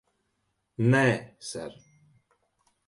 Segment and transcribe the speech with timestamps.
[0.95, 1.03] Nē,
[1.51, 1.79] ser.